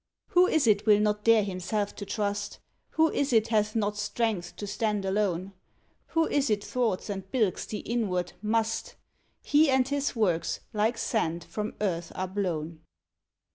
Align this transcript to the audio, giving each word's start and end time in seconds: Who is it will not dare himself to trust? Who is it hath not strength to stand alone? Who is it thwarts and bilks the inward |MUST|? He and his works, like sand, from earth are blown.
Who 0.29 0.47
is 0.47 0.65
it 0.65 0.87
will 0.87 0.99
not 0.99 1.23
dare 1.23 1.43
himself 1.43 1.95
to 1.97 2.07
trust? 2.07 2.57
Who 2.93 3.11
is 3.11 3.31
it 3.31 3.49
hath 3.49 3.75
not 3.75 3.97
strength 3.97 4.55
to 4.55 4.65
stand 4.65 5.05
alone? 5.05 5.53
Who 6.07 6.25
is 6.27 6.49
it 6.49 6.63
thwarts 6.63 7.07
and 7.07 7.29
bilks 7.29 7.67
the 7.67 7.81
inward 7.81 8.33
|MUST|? 8.41 8.95
He 9.43 9.69
and 9.69 9.87
his 9.87 10.15
works, 10.15 10.61
like 10.73 10.97
sand, 10.97 11.43
from 11.43 11.75
earth 11.79 12.11
are 12.15 12.27
blown. 12.27 12.79